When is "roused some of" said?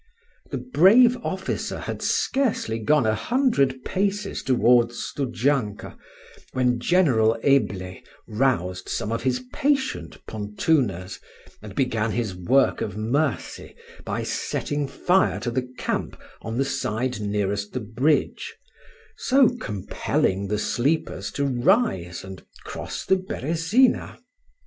8.27-9.21